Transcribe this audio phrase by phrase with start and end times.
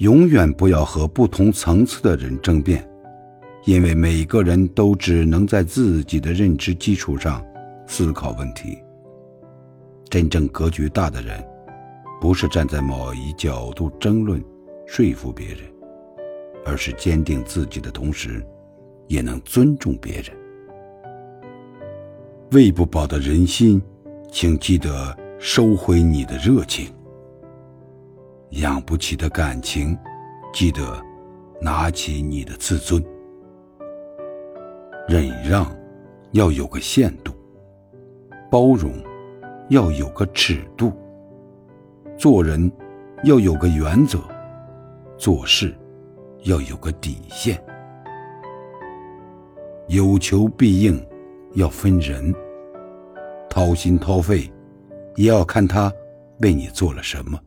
[0.00, 2.82] 永远不要和不同层次的人争辩，
[3.66, 7.44] 因为每个人都只能在自己的认知基础上
[7.86, 8.78] 思考问题。
[10.08, 11.46] 真正格局大的人，
[12.18, 14.42] 不是站在某一角度争论、
[14.86, 15.58] 说服别人，
[16.64, 18.42] 而是坚定自己的同时，
[19.06, 20.34] 也能尊重别人。
[22.52, 23.82] 喂不饱的人心，
[24.32, 26.86] 请记得收回你的热情；
[28.50, 29.96] 养不起的感情，
[30.52, 31.00] 记得
[31.60, 33.02] 拿起你的自尊。
[35.08, 35.66] 忍让
[36.32, 37.32] 要有个限度，
[38.50, 38.92] 包容。
[39.68, 40.92] 要有个尺度，
[42.18, 42.68] 做人
[43.22, 44.18] 要有个原则，
[45.16, 45.72] 做事
[46.42, 47.56] 要有个底线。
[49.86, 51.00] 有求必应
[51.54, 52.34] 要分人，
[53.48, 54.52] 掏心掏肺
[55.14, 55.92] 也要看他
[56.40, 57.38] 为你做了什么。